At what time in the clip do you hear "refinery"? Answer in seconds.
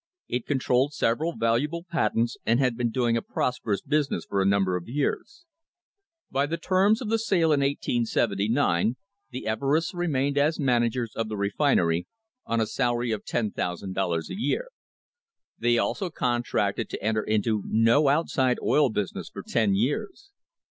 11.37-12.07